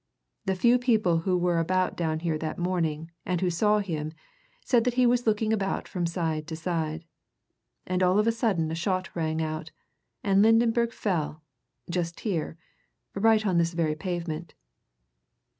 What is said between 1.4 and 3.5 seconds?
about down here that morning, and